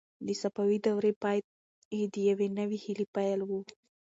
[0.27, 1.37] د صفوي دورې پای
[2.13, 3.51] د یوې نوې هیلې پیل و.